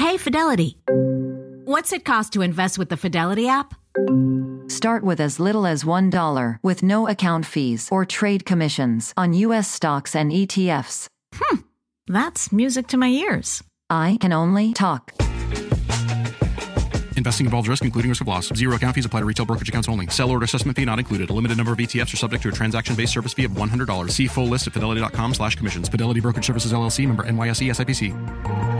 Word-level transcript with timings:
Hey, 0.00 0.16
Fidelity. 0.16 0.78
What's 1.66 1.92
it 1.92 2.06
cost 2.06 2.32
to 2.32 2.40
invest 2.40 2.78
with 2.78 2.88
the 2.88 2.96
Fidelity 2.96 3.48
app? 3.48 3.74
Start 4.66 5.04
with 5.04 5.20
as 5.20 5.38
little 5.38 5.66
as 5.66 5.84
$1 5.84 6.58
with 6.62 6.82
no 6.82 7.06
account 7.06 7.44
fees 7.44 7.86
or 7.92 8.06
trade 8.06 8.46
commissions 8.46 9.12
on 9.18 9.34
U.S. 9.34 9.70
stocks 9.70 10.16
and 10.16 10.32
ETFs. 10.32 11.06
Hmm, 11.34 11.56
that's 12.06 12.50
music 12.50 12.86
to 12.86 12.96
my 12.96 13.08
ears. 13.08 13.62
I 13.90 14.16
can 14.22 14.32
only 14.32 14.72
talk. 14.72 15.12
Investing 17.18 17.44
involves 17.44 17.68
risk, 17.68 17.84
including 17.84 18.08
risk 18.08 18.22
of 18.22 18.28
loss. 18.28 18.48
Zero 18.54 18.76
account 18.76 18.94
fees 18.94 19.04
apply 19.04 19.20
to 19.20 19.26
retail 19.26 19.44
brokerage 19.44 19.68
accounts 19.68 19.86
only. 19.86 20.06
Sell 20.06 20.30
order 20.30 20.44
assessment 20.44 20.78
fee 20.78 20.86
not 20.86 20.98
included. 20.98 21.28
A 21.28 21.34
limited 21.34 21.58
number 21.58 21.74
of 21.74 21.78
ETFs 21.78 22.14
are 22.14 22.16
subject 22.16 22.42
to 22.44 22.48
a 22.48 22.52
transaction-based 22.52 23.12
service 23.12 23.34
fee 23.34 23.44
of 23.44 23.52
$100. 23.52 24.10
See 24.10 24.28
full 24.28 24.46
list 24.46 24.66
at 24.66 24.72
fidelity.com 24.72 25.34
slash 25.34 25.56
commissions. 25.56 25.90
Fidelity 25.90 26.20
Brokerage 26.20 26.46
Services, 26.46 26.72
LLC, 26.72 27.06
member 27.06 27.24
NYSE 27.24 27.68
SIPC. 27.68 28.79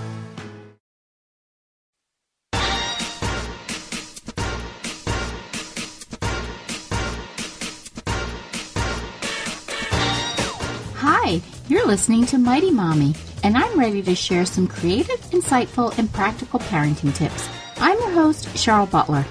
Hi, 11.23 11.39
you're 11.69 11.85
listening 11.85 12.25
to 12.25 12.39
Mighty 12.39 12.71
Mommy, 12.71 13.13
and 13.43 13.55
I'm 13.55 13.79
ready 13.79 14.01
to 14.01 14.15
share 14.15 14.43
some 14.43 14.65
creative, 14.67 15.19
insightful, 15.29 15.95
and 15.99 16.11
practical 16.11 16.59
parenting 16.59 17.13
tips. 17.13 17.47
I'm 17.77 17.99
your 17.99 18.09
host, 18.09 18.47
Cheryl 18.55 18.89
Butler. 18.89 19.23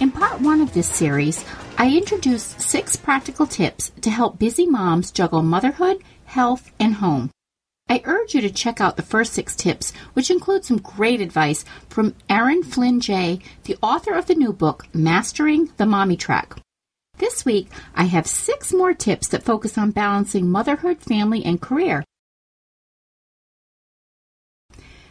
In 0.00 0.10
part 0.10 0.40
one 0.40 0.62
of 0.62 0.72
this 0.72 0.88
series, 0.88 1.44
I 1.76 1.94
introduced 1.94 2.62
six 2.62 2.96
practical 2.96 3.46
tips 3.46 3.92
to 4.00 4.10
help 4.10 4.38
busy 4.38 4.64
moms 4.64 5.10
juggle 5.10 5.42
motherhood, 5.42 6.02
health, 6.24 6.72
and 6.80 6.94
home. 6.94 7.30
I 7.90 8.00
urge 8.06 8.34
you 8.34 8.40
to 8.40 8.50
check 8.50 8.80
out 8.80 8.96
the 8.96 9.02
first 9.02 9.34
six 9.34 9.54
tips, 9.54 9.92
which 10.14 10.30
include 10.30 10.64
some 10.64 10.78
great 10.78 11.20
advice 11.20 11.66
from 11.90 12.14
Erin 12.30 12.62
Flynn 12.62 13.00
Jay, 13.00 13.38
the 13.64 13.76
author 13.82 14.14
of 14.14 14.28
the 14.28 14.34
new 14.34 14.54
book, 14.54 14.86
Mastering 14.94 15.72
the 15.76 15.84
Mommy 15.84 16.16
Track. 16.16 16.61
This 17.22 17.44
week, 17.44 17.68
I 17.94 18.06
have 18.06 18.26
six 18.26 18.72
more 18.72 18.94
tips 18.94 19.28
that 19.28 19.44
focus 19.44 19.78
on 19.78 19.92
balancing 19.92 20.50
motherhood, 20.50 21.00
family, 21.00 21.44
and 21.44 21.60
career. 21.60 22.02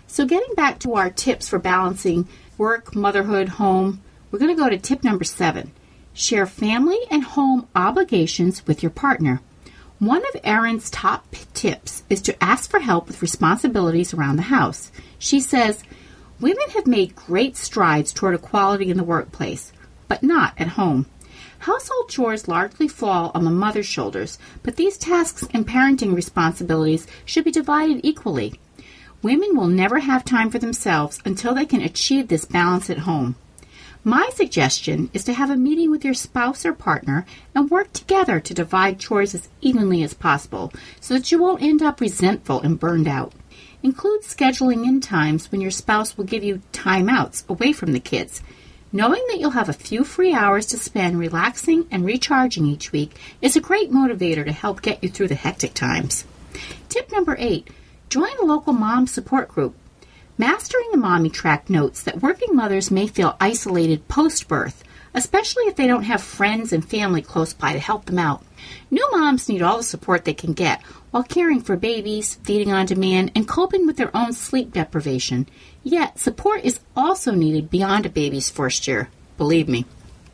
So, 0.08 0.26
getting 0.26 0.53
back 0.53 0.80
to 0.80 0.95
our 0.95 1.09
tips 1.09 1.48
for 1.48 1.58
balancing 1.58 2.28
work, 2.58 2.94
motherhood, 2.94 3.48
home, 3.48 4.02
we're 4.30 4.40
going 4.40 4.53
to 4.53 4.62
go 4.62 4.68
to 4.68 4.78
tip 4.78 5.06
number 5.06 5.23
seven 5.23 5.72
share 6.12 6.45
family 6.45 7.00
and 7.09 7.23
home 7.23 7.70
obligations 7.78 8.68
with 8.68 8.84
your 8.84 8.90
partner. 8.90 9.40
One 10.00 10.25
of 10.34 10.42
Erin's 10.44 10.90
top 10.90 11.34
tips 11.53 12.03
is 12.09 12.22
to 12.23 12.44
ask 12.44 12.70
for 12.70 12.81
help 12.81 13.08
with 13.08 13.22
responsibilities 13.22 14.14
around 14.14 14.36
the 14.36 14.52
house. 14.58 14.92
She 15.18 15.40
says, 15.40 15.81
Women 16.42 16.72
have 16.72 16.88
made 16.88 17.16
great 17.16 17.56
strides 17.56 18.12
toward 18.12 18.36
equality 18.36 18.92
in 18.92 18.98
the 18.98 19.06
workplace, 19.06 19.72
but 20.09 20.22
not 20.22 20.59
at 20.59 20.68
home. 20.68 21.06
Household 21.62 22.09
chores 22.09 22.47
largely 22.47 22.88
fall 22.88 23.31
on 23.36 23.44
the 23.44 23.52
mother's 23.52 23.86
shoulders, 23.86 24.40
but 24.63 24.78
these 24.78 24.97
tasks 24.97 25.47
and 25.53 25.68
parenting 25.68 26.16
responsibilities 26.16 27.06
should 27.24 27.44
be 27.44 27.52
divided 27.52 28.02
equally. 28.02 28.59
Women 29.22 29.56
will 29.56 29.68
never 29.68 30.00
have 30.00 30.25
time 30.25 30.50
for 30.50 30.58
themselves 30.58 31.19
until 31.24 31.53
they 31.53 31.68
can 31.68 31.81
achieve 31.81 32.30
this 32.30 32.46
balance 32.46 32.90
at 32.90 33.00
home. 33.00 33.36
My 34.03 34.31
suggestion 34.34 35.12
is 35.13 35.24
to 35.25 35.34
have 35.34 35.52
a 35.52 35.56
meeting 35.56 35.91
with 35.91 36.03
your 36.03 36.16
spouse 36.16 36.66
or 36.66 36.74
partner 36.74 37.28
and 37.53 37.69
work 37.69 37.94
together 37.94 38.40
to 38.40 38.53
divide 38.56 39.00
chores 39.00 39.36
as 39.36 39.47
evenly 39.62 40.02
as 40.02 40.16
possible 40.16 40.74
so 41.00 41.13
that 41.13 41.31
you 41.31 41.40
won't 41.40 41.62
end 41.62 41.84
up 41.84 42.02
resentful 42.02 42.59
and 42.62 42.80
burned 42.80 43.07
out. 43.07 43.34
Include 43.84 44.24
scheduling 44.24 44.88
in 44.88 45.00
times 45.00 45.52
when 45.52 45.62
your 45.62 45.69
spouse 45.69 46.18
will 46.18 46.25
give 46.25 46.44
you 46.44 46.63
timeouts 46.74 47.47
away 47.47 47.72
from 47.72 47.94
the 47.94 48.00
kids. 48.00 48.41
Knowing 48.94 49.24
that 49.29 49.40
you'll 49.40 49.52
have 49.52 49.69
a 49.69 49.74
few 49.74 50.03
free 50.03 50.34
hours 50.34 50.66
to 50.66 50.78
spend 50.78 51.18
relaxing 51.18 51.88
and 51.91 52.06
recharging 52.06 52.66
each 52.66 52.91
week 52.91 53.18
is 53.41 53.56
a 53.56 53.62
great 53.62 53.90
motivator 53.90 54.44
to 54.44 54.52
help 54.52 54.81
get 54.81 55.02
you 55.02 55.07
through 55.07 55.29
the 55.29 55.35
hectic 55.35 55.74
times. 55.74 56.25
Tip 56.90 57.09
number 57.09 57.38
eight 57.40 57.69
join 58.09 58.38
a 58.41 58.46
local 58.46 58.74
mom 58.74 59.07
support 59.07 59.47
group. 59.47 59.74
Mastering 60.38 60.90
the 60.91 60.97
Mommy 60.97 61.30
Track 61.30 61.69
notes 61.69 62.03
that 62.03 62.22
working 62.22 62.53
mothers 62.53 62.91
may 62.91 63.07
feel 63.07 63.38
isolated 63.40 64.09
post 64.09 64.50
birth, 64.50 64.84
especially 65.14 65.64
if 65.64 65.76
they 65.76 65.88
don't 65.88 66.04
have 66.04 66.22
friends 66.22 66.72
and 66.74 66.88
family 66.88 67.22
close 67.22 67.54
by 67.54 67.74
to 67.74 67.80
help 67.80 68.06
them 68.06 68.20
out. 68.20 68.44
New 68.90 69.08
moms 69.12 69.50
need 69.50 69.62
all 69.62 69.78
the 69.78 69.84
support 69.84 70.26
they 70.26 70.34
can 70.34 70.54
get 70.54 70.82
while 71.12 71.24
caring 71.24 71.62
for 71.62 71.76
babies, 71.76 72.36
feeding 72.44 72.72
on 72.72 72.86
demand, 72.86 73.32
and 73.36 73.48
coping 73.48 73.86
with 73.86 73.98
their 73.98 74.16
own 74.16 74.34
sleep 74.34 74.74
deprivation. 74.74 75.48
Yet, 75.84 76.20
support 76.20 76.64
is 76.64 76.80
also 76.96 77.32
needed 77.34 77.70
beyond 77.70 78.06
a 78.06 78.10
baby's 78.10 78.50
first 78.50 78.88
year. 78.88 79.10
Believe 79.38 79.68
me. 79.68 79.86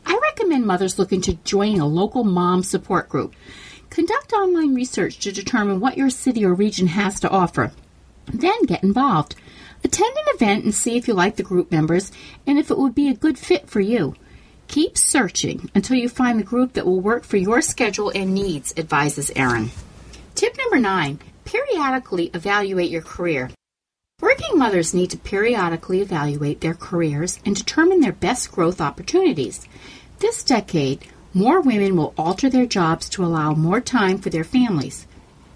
I 0.06 0.18
recommend 0.22 0.66
mothers 0.66 0.98
looking 0.98 1.20
to 1.22 1.34
join 1.34 1.80
a 1.80 1.86
local 1.86 2.24
mom 2.24 2.62
support 2.62 3.08
group. 3.08 3.34
Conduct 3.90 4.32
online 4.32 4.74
research 4.74 5.18
to 5.18 5.32
determine 5.32 5.80
what 5.80 5.98
your 5.98 6.10
city 6.10 6.44
or 6.44 6.54
region 6.54 6.88
has 6.88 7.18
to 7.20 7.30
offer. 7.30 7.72
Then 8.26 8.64
get 8.64 8.82
involved. 8.82 9.34
Attend 9.82 10.16
an 10.16 10.34
event 10.34 10.64
and 10.64 10.74
see 10.74 10.96
if 10.96 11.08
you 11.08 11.14
like 11.14 11.36
the 11.36 11.42
group 11.42 11.70
members 11.70 12.12
and 12.46 12.58
if 12.58 12.70
it 12.70 12.78
would 12.78 12.94
be 12.94 13.08
a 13.08 13.14
good 13.14 13.38
fit 13.38 13.68
for 13.68 13.80
you. 13.80 14.14
Keep 14.68 14.98
searching 14.98 15.70
until 15.74 15.96
you 15.96 16.10
find 16.10 16.38
the 16.38 16.44
group 16.44 16.74
that 16.74 16.84
will 16.84 17.00
work 17.00 17.24
for 17.24 17.38
your 17.38 17.62
schedule 17.62 18.12
and 18.14 18.34
needs, 18.34 18.74
advises 18.76 19.32
Erin. 19.34 19.70
Tip 20.34 20.56
number 20.58 20.78
nine 20.78 21.20
periodically 21.46 22.30
evaluate 22.34 22.90
your 22.90 23.00
career. 23.00 23.50
Working 24.20 24.58
mothers 24.58 24.92
need 24.92 25.08
to 25.10 25.16
periodically 25.16 26.02
evaluate 26.02 26.60
their 26.60 26.74
careers 26.74 27.40
and 27.46 27.56
determine 27.56 28.00
their 28.00 28.12
best 28.12 28.52
growth 28.52 28.80
opportunities. 28.82 29.66
This 30.18 30.44
decade, 30.44 31.06
more 31.32 31.62
women 31.62 31.96
will 31.96 32.12
alter 32.18 32.50
their 32.50 32.66
jobs 32.66 33.08
to 33.10 33.24
allow 33.24 33.54
more 33.54 33.80
time 33.80 34.18
for 34.18 34.28
their 34.28 34.44
families. 34.44 35.06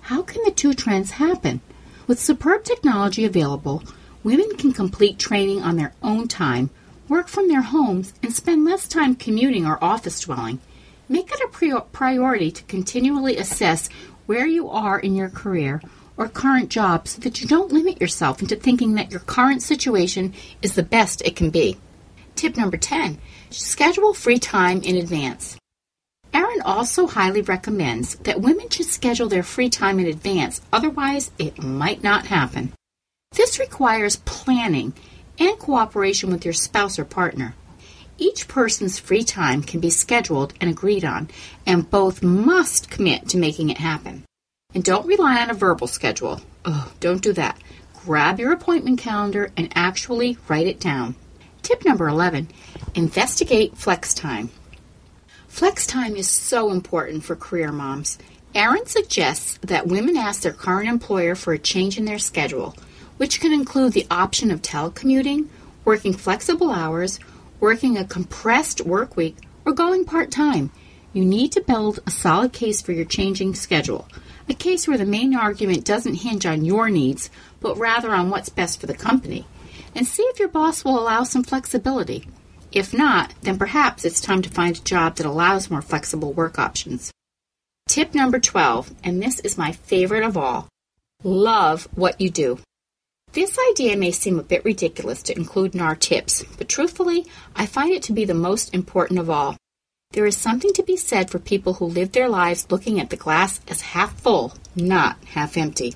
How 0.03 0.23
can 0.23 0.43
the 0.45 0.51
two 0.51 0.73
trends 0.73 1.13
happen? 1.13 1.61
With 2.07 2.19
superb 2.19 2.65
technology 2.65 3.27
available, 3.27 3.83
women 4.25 4.57
can 4.57 4.73
complete 4.73 5.19
training 5.19 5.61
on 5.61 5.77
their 5.77 5.93
own 6.03 6.29
time, 6.29 6.71
work 7.13 7.29
from 7.29 7.47
their 7.47 7.61
homes, 7.61 8.15
and 8.23 8.33
spend 8.33 8.65
less 8.65 8.89
time 8.89 9.15
commuting 9.15 9.67
or 9.67 9.85
office 9.85 10.21
dwelling. 10.21 10.59
Make 11.11 11.31
it 11.31 11.43
a 11.43 11.81
priority 11.93 12.51
to 12.51 12.63
continually 12.63 13.37
assess 13.37 13.91
where 14.25 14.47
you 14.47 14.71
are 14.71 14.99
in 14.99 15.15
your 15.15 15.29
career 15.29 15.83
or 16.17 16.27
current 16.27 16.71
job 16.71 17.07
so 17.07 17.21
that 17.21 17.43
you 17.43 17.47
don't 17.47 17.71
limit 17.71 18.01
yourself 18.01 18.41
into 18.41 18.57
thinking 18.57 18.95
that 18.95 19.11
your 19.11 19.21
current 19.21 19.63
situation 19.63 20.33
is 20.63 20.75
the 20.75 20.83
best 20.83 21.21
it 21.21 21.37
can 21.37 21.51
be. 21.51 21.77
Tip 22.35 22.57
number 22.57 22.79
10 22.79 23.19
schedule 23.51 24.15
free 24.15 24.39
time 24.39 24.81
in 24.81 24.97
advance. 24.97 25.59
Erin 26.33 26.63
also 26.63 27.07
highly 27.07 27.43
recommends 27.43 28.15
that 28.25 28.41
women 28.41 28.71
should 28.71 28.87
schedule 28.87 29.29
their 29.29 29.43
free 29.43 29.69
time 29.69 30.01
in 30.01 30.07
advance, 30.07 30.63
otherwise, 30.73 31.31
it 31.39 31.63
might 31.63 32.03
not 32.03 32.29
happen. 32.29 32.73
This 33.33 33.59
requires 33.59 34.17
planning 34.17 34.95
and 35.43 35.59
cooperation 35.59 36.31
with 36.31 36.45
your 36.45 36.55
spouse 36.55 37.01
or 37.01 37.05
partner. 37.05 37.57
Each 38.17 38.47
person's 38.47 39.01
free 39.01 39.25
time 39.25 39.63
can 39.63 39.81
be 39.81 39.91
scheduled 39.91 40.55
and 40.61 40.71
agreed 40.71 41.05
on, 41.05 41.31
and 41.67 41.91
both 41.91 42.23
must 42.23 42.91
commit 42.91 43.29
to 43.31 43.39
making 43.39 43.69
it 43.69 43.79
happen. 43.79 44.23
And 44.73 44.85
don't 44.85 45.07
rely 45.07 45.43
on 45.43 45.51
a 45.51 45.55
verbal 45.55 45.89
schedule. 45.89 46.41
Oh, 46.65 46.93
don't 47.01 47.23
do 47.23 47.33
that. 47.33 47.59
Grab 48.05 48.39
your 48.39 48.53
appointment 48.53 49.01
calendar 49.01 49.51
and 49.57 49.73
actually 49.75 50.39
write 50.47 50.69
it 50.69 50.79
down. 50.79 51.17
Tip 51.63 51.85
number 51.85 52.09
11 52.09 52.49
investigate 52.95 53.77
flex 53.77 54.15
time. 54.15 54.51
Flex 55.49 55.89
time 55.89 56.15
is 56.15 56.29
so 56.29 56.71
important 56.71 57.25
for 57.25 57.35
career 57.35 57.73
moms. 57.73 58.17
Erin 58.55 58.87
suggests 58.87 59.59
that 59.63 59.89
women 59.89 60.17
ask 60.17 60.43
their 60.43 60.53
current 60.53 60.89
employer 60.89 61.35
for 61.35 61.53
a 61.53 61.59
change 61.59 61.99
in 61.99 62.05
their 62.05 62.19
schedule, 62.19 62.77
which 63.17 63.41
can 63.41 63.53
include 63.53 63.93
the 63.93 64.07
option 64.11 64.51
of 64.51 64.63
telecommuting, 64.63 65.49
working 65.85 66.13
flexible 66.13 66.71
hours, 66.71 67.19
working 67.61 67.97
a 67.97 68.05
compressed 68.05 68.81
work 68.81 69.17
week, 69.17 69.37
or 69.65 69.73
going 69.73 70.05
part 70.05 70.31
time. 70.31 70.71
You 71.13 71.25
need 71.25 71.53
to 71.53 71.61
build 71.61 72.01
a 72.07 72.11
solid 72.11 72.53
case 72.53 72.81
for 72.81 72.93
your 72.93 73.05
changing 73.05 73.55
schedule. 73.55 74.09
A 74.49 74.55
case 74.55 74.89
where 74.89 74.99
the 74.99 75.05
main 75.05 75.37
argument 75.37 75.85
doesn't 75.85 76.17
hinge 76.17 76.47
on 76.47 76.65
your 76.65 76.91
needs, 76.91 77.31
but 77.61 77.77
rather 77.77 78.13
on 78.13 78.31
what's 78.31 78.49
best 78.49 78.81
for 78.81 78.87
the 78.87 78.95
company. 78.95 79.47
And 79.95 80.07
see 80.07 80.23
if 80.25 80.39
your 80.39 80.49
boss 80.49 80.85
will 80.85 80.99
allow 80.99 81.23
some 81.23 81.45
flexibility. 81.45 82.27
If 82.73 82.95
not, 82.95 83.35
then 83.43 83.59
perhaps 83.59 84.05
it's 84.05 84.21
time 84.21 84.41
to 84.43 84.51
find 84.51 84.77
a 84.77 84.83
job 84.83 85.17
that 85.17 85.27
allows 85.27 85.71
more 85.71 85.83
flexible 85.83 86.33
work 86.33 86.59
options. 86.59 87.13
Tip 87.89 88.15
number 88.15 88.41
12, 88.41 88.95
and 89.05 89.23
this 89.23 89.41
is 89.41 89.59
my 89.59 89.73
favorite 89.73 90.25
of 90.25 90.37
all 90.37 90.69
love 91.25 91.87
what 91.95 92.21
you 92.21 92.31
do. 92.31 92.59
This 93.33 93.59
idea 93.71 93.97
may 93.97 94.11
seem 94.11 94.39
a 94.39 94.43
bit 94.43 94.63
ridiculous 94.63 95.23
to 95.23 95.37
include 95.37 95.75
in 95.75 95.81
our 95.81 95.97
tips, 95.97 96.45
but 96.59 96.69
truthfully, 96.69 97.25
I 97.57 97.65
find 97.65 97.91
it 97.91 98.03
to 98.05 98.13
be 98.13 98.27
the 98.27 98.35
most 98.35 98.75
important 98.75 99.19
of 99.19 99.31
all. 99.31 99.57
There 100.11 100.27
is 100.27 100.37
something 100.37 100.75
to 100.75 100.83
be 100.83 100.99
said 100.99 101.31
for 101.31 101.39
people 101.39 101.75
who 101.75 101.87
live 101.87 102.13
their 102.13 102.29
lives 102.29 102.67
looking 102.71 103.01
at 103.01 103.09
the 103.09 103.17
glass 103.17 103.61
as 103.69 103.81
half 103.81 104.21
full, 104.21 104.53
not 104.77 105.17
half 105.25 105.57
empty. 105.57 105.95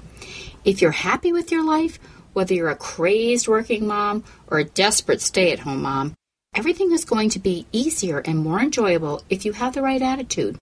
If 0.65 0.81
you're 0.81 0.93
happy 0.93 1.31
with 1.31 1.53
your 1.53 1.63
life, 1.63 1.99
whether 2.33 2.55
you're 2.55 2.71
a 2.71 2.77
crazed 2.77 3.49
working 3.49 3.87
mom 3.87 4.25
or 4.47 4.59
a 4.59 4.65
desperate 4.65 5.21
stay 5.21 5.53
at 5.53 5.59
home 5.59 5.83
mom, 5.83 6.15
everything 6.55 6.93
is 6.93 7.05
going 7.05 7.29
to 7.31 7.39
be 7.39 7.67
easier 7.71 8.21
and 8.21 8.39
more 8.39 8.61
enjoyable 8.61 9.23
if 9.29 9.45
you 9.45 9.53
have 9.53 9.75
the 9.75 9.83
right 9.83 10.01
attitude. 10.01 10.57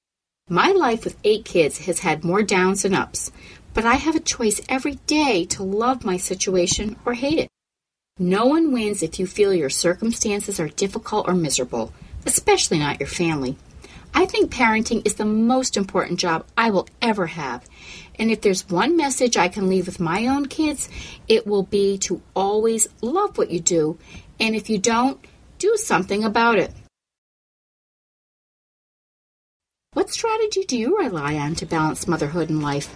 My 0.49 0.73
life 0.73 1.05
with 1.05 1.17
eight 1.23 1.45
kids 1.45 1.87
has 1.87 2.01
had 2.01 2.25
more 2.25 2.43
downs 2.43 2.83
than 2.83 2.95
ups, 2.95 3.31
but 3.75 3.85
I 3.85 3.95
have 3.95 4.15
a 4.15 4.21
choice 4.21 4.61
every 4.69 4.95
day 5.07 5.45
to 5.47 5.63
love 5.63 6.05
my 6.05 6.17
situation 6.17 6.97
or 7.05 7.15
hate 7.15 7.39
it. 7.41 7.49
No 8.19 8.47
one 8.47 8.73
wins 8.73 9.03
if 9.03 9.19
you 9.19 9.27
feel 9.27 9.53
your 9.53 9.69
circumstances 9.69 10.61
are 10.61 10.69
difficult 10.69 11.29
or 11.29 11.35
miserable, 11.35 11.93
especially 12.25 12.79
not 12.79 13.01
your 13.01 13.09
family. 13.09 13.57
I 14.15 14.27
think 14.27 14.53
parenting 14.53 15.05
is 15.05 15.17
the 15.17 15.25
most 15.25 15.77
important 15.77 16.21
job 16.21 16.47
I 16.57 16.71
will 16.71 16.89
ever 17.03 17.27
have. 17.27 17.69
And 18.17 18.31
if 18.31 18.41
there's 18.41 18.69
one 18.69 18.97
message 18.97 19.37
I 19.37 19.49
can 19.49 19.69
leave 19.69 19.87
with 19.87 19.99
my 19.99 20.29
own 20.29 20.47
kids, 20.47 20.89
it 21.27 21.45
will 21.45 21.65
be 21.65 21.99
to 21.99 22.23
always 22.37 22.87
love 23.01 23.37
what 23.37 23.51
you 23.51 23.59
do. 23.59 23.99
And 24.39 24.55
if 24.55 24.71
you 24.71 24.79
don't, 24.79 25.19
do 25.59 25.77
something 25.77 26.23
about 26.23 26.61
it. 26.61 26.73
What 29.95 30.11
strategy 30.11 30.65
do 30.65 30.79
you 30.79 30.97
rely 30.97 31.35
on 31.35 31.57
to 31.57 31.67
balance 31.67 32.07
motherhood 32.07 32.51
and 32.51 32.63
life? 32.63 32.95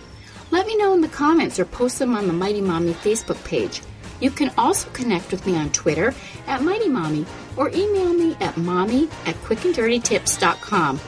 Let 0.50 0.66
me 0.66 0.76
know 0.76 0.94
in 0.94 1.00
the 1.00 1.08
comments 1.08 1.58
or 1.58 1.64
post 1.64 1.98
them 1.98 2.16
on 2.16 2.26
the 2.26 2.32
Mighty 2.32 2.60
Mommy 2.60 2.94
Facebook 2.94 3.42
page. 3.44 3.82
You 4.20 4.30
can 4.30 4.50
also 4.58 4.90
connect 4.90 5.30
with 5.30 5.46
me 5.46 5.56
on 5.56 5.70
Twitter 5.70 6.14
at 6.46 6.62
Mighty 6.62 6.88
Mommy 6.88 7.24
or 7.56 7.70
email 7.70 8.12
me 8.12 8.36
at 8.40 8.56
mommy 8.56 9.08
at 9.26 9.36
quickanddirtytips.com. 9.42 11.00